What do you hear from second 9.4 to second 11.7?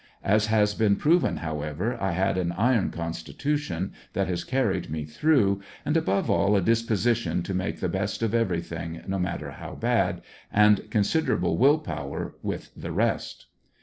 how bad, and consider able